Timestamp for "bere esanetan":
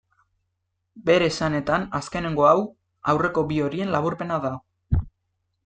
1.09-1.85